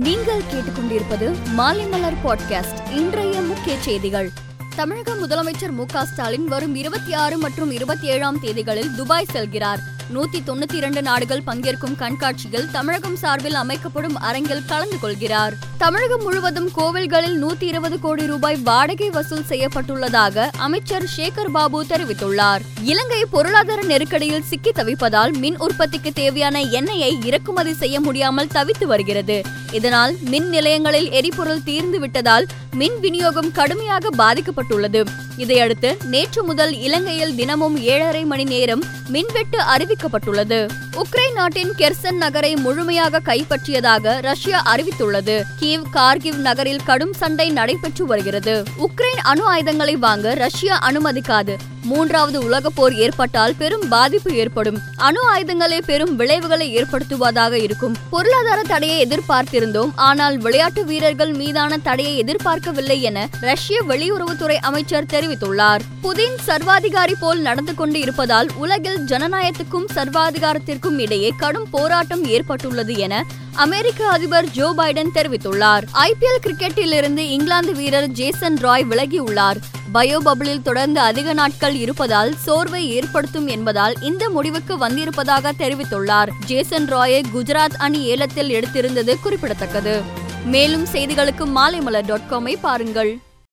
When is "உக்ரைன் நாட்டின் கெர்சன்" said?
41.00-42.16